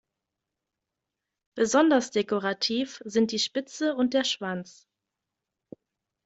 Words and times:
Besonders 1.55 2.09
dekorativ 2.09 3.03
sind 3.05 3.31
die 3.31 3.37
Spitze 3.37 3.93
und 3.93 4.15
der 4.15 4.23
Schwanz. 4.23 4.87